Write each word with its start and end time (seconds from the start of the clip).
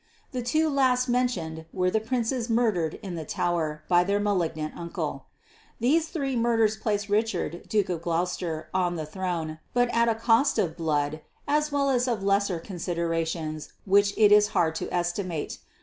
The 0.31 0.41
two 0.41 0.67
last 0.67 1.07
mentioned 1.07 1.65
were 1.71 1.91
the 1.91 1.99
princes 1.99 2.49
murdered 2.49 2.97
in 3.03 3.13
the 3.13 3.23
Tower 3.23 3.83
by 3.87 4.03
their 4.03 4.19
malignant 4.19 4.75
uncle. 4.75 5.27
These 5.79 6.07
three 6.09 6.35
murders 6.35 6.75
placed 6.75 7.07
Richard 7.07 7.69
Duke 7.69 7.87
of 7.87 8.01
Gloucester 8.01 8.67
on 8.73 8.95
the 8.95 9.05
throne, 9.05 9.59
but 9.75 9.89
at 9.93 10.09
a 10.09 10.15
cost 10.15 10.57
of 10.57 10.75
blood 10.75 11.21
as 11.47 11.71
well 11.71 11.91
as 11.91 12.07
of 12.07 12.23
lesser 12.23 12.57
considerations 12.59 13.73
which 13.85 14.17
it 14.17 14.31
is 14.31 14.47
hard 14.57 14.73
to 14.81 14.91
estimate. 14.91 15.59